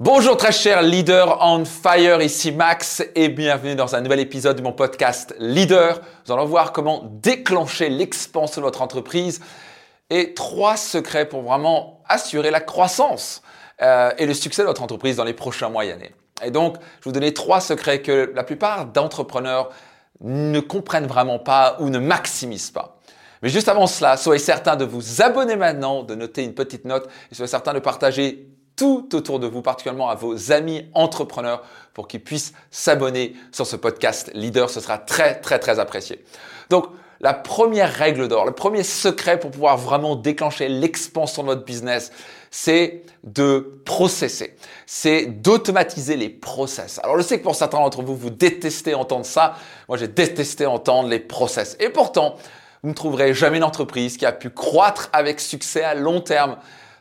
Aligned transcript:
Bonjour 0.00 0.36
très 0.36 0.52
chers 0.52 0.82
leaders 0.82 1.38
on 1.40 1.64
fire, 1.64 2.22
ici 2.22 2.52
Max 2.52 3.02
et 3.16 3.28
bienvenue 3.28 3.74
dans 3.74 3.96
un 3.96 4.00
nouvel 4.00 4.20
épisode 4.20 4.56
de 4.56 4.62
mon 4.62 4.70
podcast 4.70 5.34
Leader. 5.40 6.00
Nous 6.24 6.32
allons 6.32 6.44
voir 6.44 6.70
comment 6.70 7.10
déclencher 7.20 7.88
l'expansion 7.88 8.60
de 8.60 8.66
votre 8.66 8.80
entreprise 8.80 9.40
et 10.08 10.34
trois 10.34 10.76
secrets 10.76 11.28
pour 11.28 11.42
vraiment 11.42 12.04
assurer 12.06 12.52
la 12.52 12.60
croissance 12.60 13.42
euh, 13.82 14.12
et 14.18 14.26
le 14.26 14.34
succès 14.34 14.62
de 14.62 14.68
votre 14.68 14.84
entreprise 14.84 15.16
dans 15.16 15.24
les 15.24 15.34
prochains 15.34 15.68
mois 15.68 15.84
et 15.84 15.90
années. 15.90 16.14
Et 16.44 16.52
donc, 16.52 16.76
je 17.00 17.04
vous 17.06 17.12
donner 17.12 17.34
trois 17.34 17.60
secrets 17.60 18.00
que 18.00 18.30
la 18.36 18.44
plupart 18.44 18.86
d'entrepreneurs 18.86 19.70
ne 20.20 20.60
comprennent 20.60 21.08
vraiment 21.08 21.40
pas 21.40 21.76
ou 21.80 21.90
ne 21.90 21.98
maximisent 21.98 22.70
pas. 22.70 23.00
Mais 23.42 23.48
juste 23.48 23.68
avant 23.68 23.88
cela, 23.88 24.16
soyez 24.16 24.38
certain 24.38 24.76
de 24.76 24.84
vous 24.84 25.22
abonner 25.22 25.56
maintenant, 25.56 26.04
de 26.04 26.14
noter 26.14 26.44
une 26.44 26.54
petite 26.54 26.84
note 26.84 27.08
et 27.32 27.34
soyez 27.34 27.48
certain 27.48 27.74
de 27.74 27.80
partager 27.80 28.46
tout 28.78 29.14
autour 29.14 29.40
de 29.40 29.46
vous, 29.46 29.60
particulièrement 29.60 30.08
à 30.08 30.14
vos 30.14 30.52
amis 30.52 30.86
entrepreneurs, 30.94 31.62
pour 31.92 32.08
qu'ils 32.08 32.22
puissent 32.22 32.54
s'abonner 32.70 33.34
sur 33.52 33.66
ce 33.66 33.76
podcast 33.76 34.30
leader. 34.32 34.70
Ce 34.70 34.80
sera 34.80 34.96
très, 34.96 35.40
très, 35.40 35.58
très 35.58 35.80
apprécié. 35.80 36.24
Donc, 36.70 36.86
la 37.20 37.34
première 37.34 37.92
règle 37.92 38.28
d'or, 38.28 38.46
le 38.46 38.52
premier 38.52 38.84
secret 38.84 39.40
pour 39.40 39.50
pouvoir 39.50 39.76
vraiment 39.76 40.14
déclencher 40.14 40.68
l'expansion 40.68 41.42
de 41.42 41.48
votre 41.48 41.64
business, 41.64 42.12
c'est 42.52 43.02
de 43.24 43.80
processer, 43.84 44.54
c'est 44.86 45.26
d'automatiser 45.26 46.16
les 46.16 46.28
process. 46.28 47.00
Alors 47.02 47.18
je 47.18 47.22
sais 47.22 47.38
que 47.38 47.42
pour 47.42 47.56
certains 47.56 47.78
d'entre 47.78 48.02
vous, 48.02 48.14
vous 48.14 48.30
détestez 48.30 48.94
entendre 48.94 49.26
ça. 49.26 49.56
Moi, 49.88 49.98
j'ai 49.98 50.06
détesté 50.06 50.64
entendre 50.64 51.08
les 51.08 51.18
process. 51.18 51.76
Et 51.80 51.88
pourtant, 51.88 52.36
vous 52.84 52.90
ne 52.90 52.94
trouverez 52.94 53.34
jamais 53.34 53.56
une 53.56 53.64
entreprise 53.64 54.16
qui 54.16 54.24
a 54.24 54.30
pu 54.30 54.50
croître 54.50 55.10
avec 55.12 55.40
succès 55.40 55.82
à 55.82 55.94
long 55.94 56.20
terme 56.20 56.56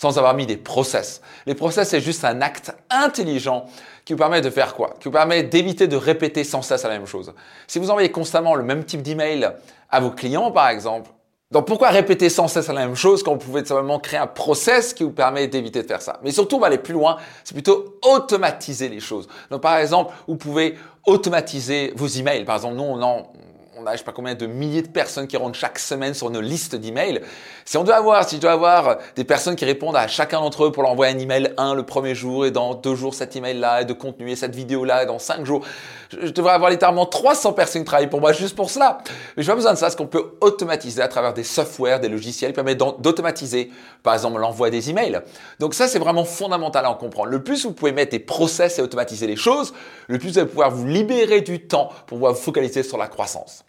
sans 0.00 0.16
avoir 0.16 0.32
mis 0.34 0.46
des 0.46 0.56
process. 0.56 1.20
Les 1.44 1.56
process, 1.56 1.88
c'est 1.88 2.00
juste 2.00 2.24
un 2.24 2.40
acte 2.40 2.72
intelligent 2.88 3.66
qui 4.04 4.12
vous 4.12 4.18
permet 4.18 4.40
de 4.40 4.48
faire 4.48 4.74
quoi? 4.76 4.94
Qui 5.00 5.06
vous 5.06 5.12
permet 5.12 5.42
d'éviter 5.42 5.88
de 5.88 5.96
répéter 5.96 6.44
sans 6.44 6.62
cesse 6.62 6.84
la 6.84 6.90
même 6.90 7.06
chose. 7.06 7.34
Si 7.66 7.80
vous 7.80 7.90
envoyez 7.90 8.12
constamment 8.12 8.54
le 8.54 8.62
même 8.62 8.84
type 8.84 9.02
d'email 9.02 9.50
à 9.90 9.98
vos 9.98 10.12
clients, 10.12 10.52
par 10.52 10.68
exemple, 10.68 11.10
donc 11.50 11.66
pourquoi 11.66 11.88
répéter 11.88 12.28
sans 12.28 12.46
cesse 12.46 12.68
la 12.68 12.74
même 12.74 12.94
chose 12.94 13.24
quand 13.24 13.32
vous 13.32 13.38
pouvez 13.38 13.64
simplement 13.64 13.98
créer 13.98 14.20
un 14.20 14.28
process 14.28 14.94
qui 14.94 15.02
vous 15.02 15.10
permet 15.10 15.48
d'éviter 15.48 15.82
de 15.82 15.88
faire 15.88 16.02
ça? 16.02 16.20
Mais 16.22 16.30
surtout, 16.30 16.56
on 16.56 16.60
va 16.60 16.68
aller 16.68 16.78
plus 16.78 16.94
loin, 16.94 17.16
c'est 17.42 17.54
plutôt 17.54 17.98
automatiser 18.02 18.88
les 18.88 19.00
choses. 19.00 19.26
Donc 19.50 19.62
par 19.62 19.78
exemple, 19.78 20.14
vous 20.28 20.36
pouvez 20.36 20.76
automatiser 21.06 21.92
vos 21.96 22.06
emails. 22.06 22.44
Par 22.44 22.54
exemple, 22.54 22.76
nous, 22.76 22.84
on, 22.84 23.02
en, 23.02 23.32
on 23.80 23.86
a 23.86 23.92
je 23.92 23.98
sais 23.98 24.04
pas 24.04 24.12
combien 24.12 24.34
de 24.34 24.46
milliers 24.46 24.82
de 24.82 24.88
personnes 24.88 25.26
qui 25.26 25.36
rentrent 25.36 25.58
chaque 25.58 25.78
semaine 25.78 26.14
sur 26.14 26.30
nos 26.30 26.40
listes 26.40 26.74
d'emails. 26.74 27.20
Si 27.64 27.76
on 27.76 27.84
doit 27.84 27.96
avoir, 27.96 28.28
si 28.28 28.36
je 28.36 28.40
dois 28.40 28.52
avoir 28.52 28.98
des 29.14 29.24
personnes 29.24 29.56
qui 29.56 29.64
répondent 29.64 29.96
à 29.96 30.08
chacun 30.08 30.40
d'entre 30.40 30.64
eux 30.64 30.72
pour 30.72 30.82
leur 30.82 30.92
envoyer 30.92 31.14
un 31.14 31.18
email 31.18 31.52
un 31.56 31.74
le 31.74 31.84
premier 31.84 32.14
jour 32.14 32.46
et 32.46 32.50
dans 32.50 32.74
deux 32.74 32.94
jours 32.94 33.14
cet 33.14 33.36
email 33.36 33.58
là 33.58 33.82
et 33.82 33.84
de 33.84 33.92
contenu 33.92 34.30
et 34.30 34.36
cette 34.36 34.54
vidéo 34.54 34.84
là 34.84 35.02
et 35.02 35.06
dans 35.06 35.18
cinq 35.18 35.44
jours, 35.44 35.64
je 36.10 36.30
devrais 36.30 36.52
avoir 36.52 36.70
littéralement 36.70 37.06
300 37.06 37.52
personnes 37.52 37.82
qui 37.82 37.86
travaillent 37.86 38.08
pour 38.08 38.20
moi 38.20 38.32
juste 38.32 38.56
pour 38.56 38.70
cela. 38.70 38.98
Mais 39.36 39.42
je 39.42 39.48
n'ai 39.48 39.52
pas 39.52 39.56
besoin 39.56 39.74
de 39.74 39.78
ça, 39.78 39.90
ce 39.90 39.96
qu'on 39.96 40.06
peut 40.06 40.32
automatiser 40.40 41.02
à 41.02 41.08
travers 41.08 41.34
des 41.34 41.44
softwares, 41.44 42.00
des 42.00 42.08
logiciels 42.08 42.52
qui 42.52 42.54
permettent 42.54 42.78
d'automatiser, 42.78 43.70
par 44.02 44.14
exemple, 44.14 44.38
l'envoi 44.40 44.70
des 44.70 44.90
emails. 44.90 45.20
Donc 45.58 45.74
ça, 45.74 45.88
c'est 45.88 45.98
vraiment 45.98 46.24
fondamental 46.24 46.84
à 46.84 46.90
en 46.90 46.94
comprendre. 46.94 47.28
Le 47.28 47.42
plus 47.42 47.64
vous 47.66 47.72
pouvez 47.72 47.92
mettre 47.92 48.12
des 48.12 48.18
process 48.18 48.78
et 48.78 48.82
automatiser 48.82 49.26
les 49.26 49.36
choses, 49.36 49.74
le 50.06 50.18
plus 50.18 50.30
vous 50.30 50.38
allez 50.38 50.48
pouvoir 50.48 50.70
vous 50.70 50.86
libérer 50.86 51.42
du 51.42 51.66
temps 51.66 51.88
pour 52.06 52.18
pouvoir 52.18 52.32
vous 52.32 52.40
focaliser 52.40 52.82
sur 52.82 52.98
la 52.98 53.08
croissance. 53.08 53.64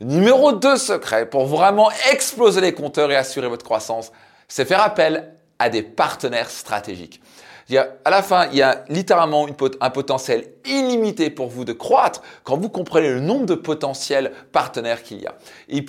Numéro 0.00 0.52
2 0.52 0.76
secret 0.76 1.26
pour 1.26 1.46
vraiment 1.46 1.90
exploser 2.10 2.60
les 2.60 2.74
compteurs 2.74 3.10
et 3.10 3.16
assurer 3.16 3.48
votre 3.48 3.64
croissance, 3.64 4.12
c'est 4.48 4.64
faire 4.64 4.82
appel 4.82 5.32
à 5.58 5.68
des 5.68 5.82
partenaires 5.82 6.50
stratégiques 6.50 7.20
à 7.78 8.10
la 8.10 8.22
fin, 8.22 8.48
il 8.50 8.56
y 8.56 8.62
a 8.62 8.84
littéralement 8.88 9.46
un 9.80 9.90
potentiel 9.90 10.46
illimité 10.64 11.30
pour 11.30 11.48
vous 11.48 11.64
de 11.64 11.72
croître 11.72 12.22
quand 12.44 12.56
vous 12.56 12.68
comprenez 12.68 13.08
le 13.08 13.20
nombre 13.20 13.46
de 13.46 13.54
potentiels 13.54 14.32
partenaires 14.52 15.02
qu'il 15.02 15.20
y 15.20 15.26
a. 15.26 15.34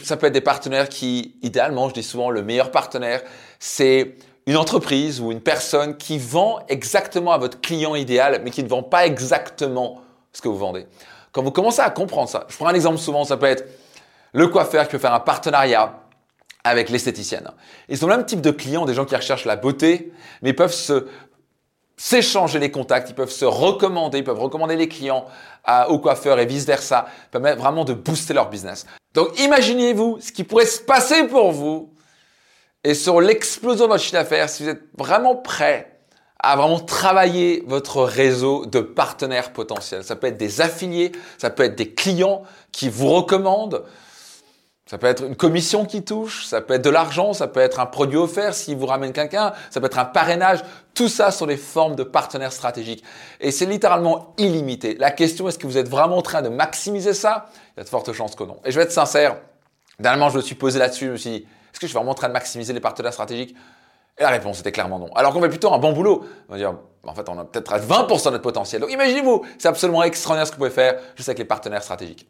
ça 0.03 0.17
peut 0.17 0.27
être 0.27 0.33
des 0.33 0.41
partenaires 0.41 0.89
qui, 0.89 1.35
idéalement, 1.41 1.89
je 1.89 1.93
dis 1.93 2.03
souvent, 2.03 2.29
le 2.29 2.43
meilleur 2.43 2.71
partenaire, 2.71 3.21
c'est 3.59 4.15
une 4.45 4.57
entreprise 4.57 5.21
ou 5.21 5.31
une 5.31 5.41
personne 5.41 5.97
qui 5.97 6.17
vend 6.17 6.59
exactement 6.67 7.31
à 7.31 7.37
votre 7.37 7.61
client 7.61 7.95
idéal, 7.95 8.41
mais 8.43 8.51
qui 8.51 8.63
ne 8.63 8.69
vend 8.69 8.83
pas 8.83 9.05
exactement 9.05 10.01
ce 10.31 10.41
que 10.41 10.47
vous 10.47 10.57
vendez. 10.57 10.85
Quand 11.33 11.41
vous 11.41 11.51
commencez 11.51 11.81
à 11.81 11.89
comprendre 11.89 12.29
ça, 12.29 12.45
je 12.47 12.55
prends 12.55 12.67
un 12.67 12.73
exemple 12.73 12.99
souvent, 12.99 13.25
ça 13.25 13.35
peut 13.35 13.47
être 13.47 13.65
le 14.33 14.47
coiffeur 14.47 14.85
qui 14.85 14.91
peut 14.91 14.99
faire 14.99 15.13
un 15.13 15.19
partenariat 15.19 15.99
avec 16.63 16.89
l'esthéticienne. 16.89 17.49
Ils 17.89 18.03
ont 18.05 18.07
le 18.07 18.15
même 18.15 18.25
type 18.25 18.39
de 18.39 18.51
clients, 18.51 18.85
des 18.85 18.93
gens 18.93 19.03
qui 19.03 19.15
recherchent 19.15 19.45
la 19.45 19.57
beauté, 19.57 20.13
mais 20.41 20.53
peuvent 20.53 20.73
se 20.73 21.07
s'échanger 21.95 22.59
les 22.59 22.71
contacts, 22.71 23.09
ils 23.09 23.15
peuvent 23.15 23.31
se 23.31 23.45
recommander, 23.45 24.19
ils 24.19 24.23
peuvent 24.23 24.39
recommander 24.39 24.75
les 24.75 24.87
clients 24.87 25.25
à, 25.63 25.89
aux 25.89 25.99
coiffeurs 25.99 26.39
et 26.39 26.45
vice-versa, 26.45 27.05
permettre 27.31 27.61
vraiment 27.61 27.85
de 27.85 27.93
booster 27.93 28.33
leur 28.33 28.49
business. 28.49 28.85
Donc 29.13 29.39
imaginez-vous 29.39 30.19
ce 30.19 30.31
qui 30.31 30.43
pourrait 30.43 30.65
se 30.65 30.81
passer 30.81 31.25
pour 31.27 31.51
vous 31.51 31.93
et 32.83 32.95
sur 32.95 33.21
l'explosion 33.21 33.85
de 33.85 33.91
votre 33.91 34.03
chiffre 34.03 34.13
d'affaires 34.13 34.49
si 34.49 34.63
vous 34.63 34.69
êtes 34.69 34.83
vraiment 34.97 35.35
prêt 35.35 35.92
à 36.43 36.57
vraiment 36.57 36.79
travailler 36.79 37.63
votre 37.65 38.03
réseau 38.03 38.65
de 38.65 38.81
partenaires 38.81 39.53
potentiels. 39.53 40.03
Ça 40.03 40.17
peut 40.17 40.27
être 40.27 40.37
des 40.37 40.59
affiliés, 40.59 41.13
ça 41.37 41.49
peut 41.49 41.63
être 41.63 41.75
des 41.75 41.93
clients 41.93 42.43
qui 42.73 42.89
vous 42.89 43.09
recommandent, 43.09 43.83
ça 44.85 44.97
peut 44.97 45.07
être 45.07 45.23
une 45.23 45.37
commission 45.37 45.85
qui 45.85 46.03
touche, 46.03 46.45
ça 46.45 46.59
peut 46.59 46.73
être 46.73 46.83
de 46.83 46.89
l'argent, 46.89 47.31
ça 47.31 47.47
peut 47.47 47.61
être 47.61 47.79
un 47.79 47.85
produit 47.85 48.17
offert 48.17 48.53
s'il 48.53 48.75
vous 48.75 48.85
ramène 48.85 49.13
quelqu'un, 49.13 49.53
ça 49.69 49.79
peut 49.79 49.85
être 49.85 49.97
un 49.97 50.05
parrainage. 50.05 50.59
Tout 50.93 51.07
ça 51.07 51.31
sont 51.31 51.45
des 51.45 51.55
formes 51.55 51.95
de 51.95 52.03
partenaires 52.03 52.51
stratégiques. 52.51 53.03
Et 53.39 53.51
c'est 53.51 53.65
littéralement 53.65 54.33
illimité. 54.37 54.95
La 54.99 55.11
question, 55.11 55.47
est-ce 55.47 55.57
que 55.57 55.65
vous 55.65 55.77
êtes 55.77 55.87
vraiment 55.87 56.17
en 56.17 56.21
train 56.21 56.41
de 56.41 56.49
maximiser 56.49 57.13
ça? 57.13 57.47
Il 57.75 57.79
y 57.79 57.81
a 57.81 57.83
de 57.85 57.89
fortes 57.89 58.11
chances 58.11 58.35
que 58.35 58.43
non. 58.43 58.59
Et 58.65 58.71
je 58.71 58.77
vais 58.77 58.83
être 58.83 58.91
sincère, 58.91 59.37
dernièrement, 59.97 60.29
je 60.29 60.37
me 60.37 60.41
suis 60.41 60.55
posé 60.55 60.77
là-dessus, 60.77 61.05
je 61.05 61.11
me 61.11 61.17
suis 61.17 61.29
dit, 61.29 61.37
est-ce 61.37 61.79
que 61.79 61.87
je 61.87 61.91
suis 61.91 61.95
vraiment 61.95 62.11
en 62.11 62.15
train 62.15 62.27
de 62.27 62.33
maximiser 62.33 62.73
les 62.73 62.81
partenaires 62.81 63.13
stratégiques? 63.13 63.55
Et 64.17 64.23
la 64.23 64.29
réponse 64.29 64.59
était 64.59 64.71
clairement 64.71 64.99
non. 64.99 65.11
Alors 65.15 65.33
qu'on 65.33 65.41
fait 65.41 65.49
plutôt 65.49 65.73
un 65.73 65.79
bon 65.79 65.91
boulot. 65.91 66.25
On 66.49 66.53
va 66.53 66.57
dire, 66.57 66.75
en 67.05 67.13
fait, 67.13 67.27
on 67.29 67.37
a 67.39 67.45
peut-être 67.45 67.73
à 67.73 67.79
20% 67.79 68.25
de 68.25 68.29
notre 68.31 68.41
potentiel. 68.41 68.81
Donc 68.81 68.91
imaginez-vous, 68.91 69.43
c'est 69.57 69.67
absolument 69.67 70.03
extraordinaire 70.03 70.47
ce 70.47 70.51
que 70.51 70.57
vous 70.57 70.63
pouvez 70.63 70.69
faire 70.69 70.99
juste 71.15 71.29
avec 71.29 71.39
les 71.39 71.45
partenaires 71.45 71.83
stratégiques. 71.83 72.27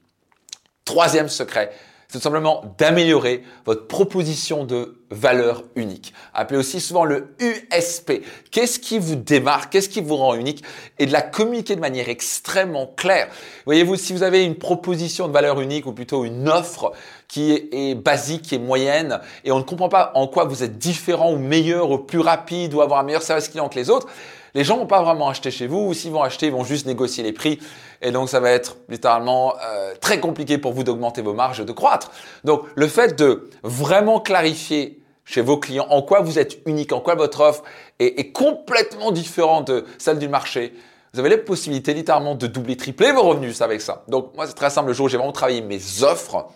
Troisième 0.85 1.29
secret, 1.29 1.71
c'est 2.07 2.19
tout 2.19 2.23
simplement 2.23 2.63
d'améliorer 2.77 3.43
votre 3.65 3.87
proposition 3.87 4.65
de 4.65 5.01
valeur 5.09 5.63
unique, 5.75 6.13
appelé 6.33 6.59
aussi 6.59 6.79
souvent 6.79 7.05
le 7.05 7.35
USP. 7.77 8.23
Qu'est-ce 8.51 8.79
qui 8.79 8.99
vous 8.99 9.15
démarque, 9.15 9.71
qu'est-ce 9.71 9.89
qui 9.89 10.01
vous 10.01 10.15
rend 10.15 10.35
unique? 10.35 10.63
Et 10.99 11.05
de 11.05 11.13
la 11.13 11.21
communiquer 11.21 11.75
de 11.75 11.81
manière 11.81 12.09
extrêmement 12.09 12.87
claire. 12.87 13.27
Voyez-vous, 13.65 13.95
si 13.95 14.13
vous 14.13 14.23
avez 14.23 14.43
une 14.43 14.55
proposition 14.55 15.27
de 15.27 15.33
valeur 15.33 15.59
unique 15.61 15.85
ou 15.85 15.93
plutôt 15.93 16.25
une 16.25 16.49
offre 16.49 16.91
qui 17.27 17.51
est, 17.51 17.95
basique, 17.95 18.43
qui 18.43 18.55
est 18.55 18.59
moyenne 18.59 19.19
et 19.43 19.51
on 19.51 19.57
ne 19.57 19.63
comprend 19.63 19.89
pas 19.89 20.11
en 20.13 20.27
quoi 20.27 20.43
vous 20.43 20.61
êtes 20.61 20.77
différent 20.77 21.31
ou 21.31 21.37
meilleur 21.37 21.89
ou 21.89 21.97
plus 21.97 22.19
rapide 22.19 22.73
ou 22.73 22.81
avoir 22.81 22.99
un 22.99 23.03
meilleur 23.03 23.23
service 23.23 23.49
client 23.49 23.69
que 23.69 23.75
les 23.75 23.89
autres, 23.89 24.07
les 24.53 24.63
gens 24.63 24.77
vont 24.77 24.85
pas 24.85 25.01
vraiment 25.01 25.29
acheter 25.29 25.49
chez 25.49 25.65
vous 25.65 25.79
ou 25.79 25.93
s'ils 25.95 26.11
vont 26.11 26.21
acheter, 26.21 26.47
ils 26.47 26.51
vont 26.51 26.63
juste 26.63 26.85
négocier 26.85 27.23
les 27.23 27.33
prix 27.33 27.59
et 28.03 28.11
donc 28.11 28.29
ça 28.29 28.39
va 28.39 28.51
être 28.51 28.77
littéralement 28.87 29.55
euh, 29.65 29.95
très 29.99 30.19
compliqué 30.19 30.59
pour 30.59 30.73
vous 30.73 30.83
d'augmenter 30.83 31.23
vos 31.23 31.33
marges 31.33 31.65
de 31.65 31.71
croître. 31.71 32.11
Donc 32.43 32.65
le 32.75 32.87
fait 32.87 33.17
de 33.17 33.49
vraiment 33.63 34.19
clarifier 34.19 35.02
chez 35.25 35.41
vos 35.41 35.57
clients 35.57 35.87
en 35.89 36.01
quoi 36.01 36.21
vous 36.21 36.39
êtes 36.39 36.59
unique, 36.65 36.91
en 36.91 36.99
quoi 36.99 37.15
votre 37.15 37.41
offre 37.41 37.63
est, 37.99 38.31
complètement 38.31 39.11
différente 39.11 39.67
de 39.67 39.85
celle 39.97 40.19
du 40.19 40.27
marché, 40.27 40.73
vous 41.13 41.19
avez 41.19 41.29
la 41.29 41.37
possibilité 41.37 41.93
littéralement 41.93 42.35
de 42.35 42.47
doubler, 42.47 42.75
tripler 42.75 43.11
vos 43.11 43.21
revenus 43.23 43.61
avec 43.61 43.81
ça. 43.81 44.03
Donc 44.07 44.35
moi 44.35 44.47
c'est 44.47 44.53
très 44.53 44.69
simple, 44.69 44.87
le 44.87 44.93
jour 44.93 45.05
où 45.05 45.09
j'ai 45.09 45.17
vraiment 45.17 45.31
travaillé 45.31 45.61
mes 45.61 46.03
offres, 46.03 46.47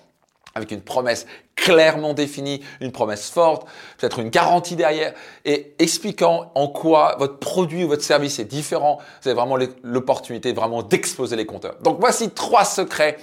avec 0.56 0.72
une 0.72 0.82
promesse 0.82 1.28
clairement 1.56 2.14
définie, 2.14 2.64
une 2.82 2.92
promesse 2.92 3.30
forte, 3.30 3.68
peut-être 3.98 4.20
une 4.20 4.30
garantie 4.30 4.76
derrière, 4.76 5.14
et 5.46 5.76
expliquant 5.80 6.52
en 6.56 6.68
quoi 6.68 7.16
votre 7.20 7.38
produit 7.38 7.84
ou 7.84 7.88
votre 7.88 8.04
service 8.04 8.40
est 8.40 8.46
différent, 8.46 8.98
vous 9.22 9.30
avez 9.30 9.36
vraiment 9.36 9.58
l'opportunité 9.84 10.54
vraiment 10.54 10.82
d'exploser 10.82 11.36
les 11.36 11.46
compteurs. 11.46 11.76
Donc 11.84 12.00
voici 12.00 12.32
trois 12.32 12.66
secrets 12.66 13.18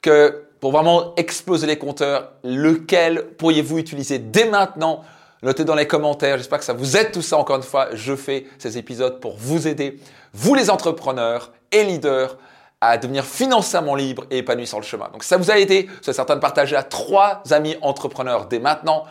que 0.00 0.47
pour 0.60 0.72
vraiment 0.72 1.14
exploser 1.16 1.66
les 1.66 1.78
compteurs, 1.78 2.32
lequel 2.42 3.26
pourriez-vous 3.38 3.78
utiliser 3.78 4.18
dès 4.18 4.48
maintenant? 4.48 5.02
Notez 5.42 5.64
dans 5.64 5.76
les 5.76 5.86
commentaires, 5.86 6.36
j'espère 6.36 6.58
que 6.58 6.64
ça 6.64 6.72
vous 6.72 6.96
aide 6.96 7.12
tout 7.12 7.22
ça. 7.22 7.36
Encore 7.36 7.56
une 7.56 7.62
fois, 7.62 7.88
je 7.92 8.16
fais 8.16 8.46
ces 8.58 8.76
épisodes 8.76 9.20
pour 9.20 9.36
vous 9.36 9.68
aider, 9.68 10.00
vous 10.34 10.54
les 10.54 10.68
entrepreneurs 10.68 11.52
et 11.70 11.84
leaders, 11.84 12.36
à 12.80 12.96
devenir 12.96 13.24
financièrement 13.24 13.94
libre 13.94 14.24
et 14.30 14.38
épanoui 14.38 14.66
sur 14.66 14.78
le 14.78 14.84
chemin. 14.84 15.08
Donc 15.12 15.24
ça 15.24 15.36
vous 15.36 15.50
a 15.50 15.58
aidé, 15.58 15.88
soyez 16.00 16.14
certain 16.14 16.36
de 16.36 16.40
partager 16.40 16.76
à 16.76 16.82
trois 16.82 17.42
amis 17.50 17.76
entrepreneurs 17.82 18.46
dès 18.46 18.60
maintenant. 18.60 19.04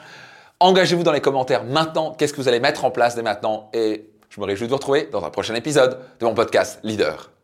Engagez-vous 0.60 1.04
dans 1.04 1.12
les 1.12 1.22
commentaires 1.22 1.64
maintenant, 1.64 2.14
qu'est-ce 2.18 2.34
que 2.34 2.42
vous 2.42 2.48
allez 2.48 2.60
mettre 2.60 2.86
en 2.86 2.92
place 2.92 3.16
dès 3.16 3.24
maintenant? 3.24 3.70
Et 3.74 4.10
je 4.30 4.42
me 4.42 4.46
réjouis 4.46 4.68
de 4.68 4.72
vous 4.72 4.78
retrouver 4.78 5.10
dans 5.12 5.24
un 5.24 5.30
prochain 5.30 5.56
épisode 5.56 6.00
de 6.20 6.26
mon 6.26 6.34
podcast 6.34 6.80
Leader. 6.84 7.37